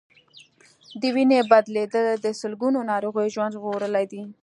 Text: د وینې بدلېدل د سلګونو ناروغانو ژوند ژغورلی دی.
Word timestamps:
د 1.01 1.03
وینې 1.15 1.39
بدلېدل 1.51 2.05
د 2.25 2.27
سلګونو 2.41 2.79
ناروغانو 2.91 3.31
ژوند 3.33 3.53
ژغورلی 3.55 4.05
دی. 4.11 4.21